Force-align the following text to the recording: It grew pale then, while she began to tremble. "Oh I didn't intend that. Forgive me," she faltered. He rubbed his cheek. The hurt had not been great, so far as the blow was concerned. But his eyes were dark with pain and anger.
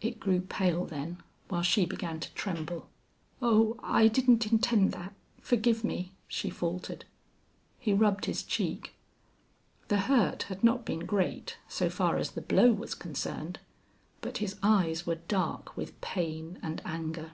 It 0.00 0.20
grew 0.20 0.42
pale 0.42 0.84
then, 0.84 1.24
while 1.48 1.64
she 1.64 1.86
began 1.86 2.20
to 2.20 2.32
tremble. 2.34 2.88
"Oh 3.42 3.76
I 3.82 4.06
didn't 4.06 4.46
intend 4.52 4.92
that. 4.92 5.12
Forgive 5.40 5.82
me," 5.82 6.12
she 6.28 6.50
faltered. 6.50 7.04
He 7.80 7.92
rubbed 7.92 8.26
his 8.26 8.44
cheek. 8.44 8.94
The 9.88 10.02
hurt 10.02 10.44
had 10.44 10.62
not 10.62 10.84
been 10.84 11.00
great, 11.00 11.56
so 11.66 11.90
far 11.90 12.16
as 12.16 12.30
the 12.30 12.42
blow 12.42 12.72
was 12.72 12.94
concerned. 12.94 13.58
But 14.20 14.38
his 14.38 14.54
eyes 14.62 15.04
were 15.04 15.16
dark 15.26 15.76
with 15.76 16.00
pain 16.00 16.60
and 16.62 16.80
anger. 16.84 17.32